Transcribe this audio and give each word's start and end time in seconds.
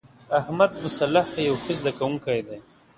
احمدمصلح 0.39 1.25
یو 1.47 1.55
ښه 1.63 1.71
زده 1.79 1.91
کوونکی 1.97 2.39
دی. 2.47 2.59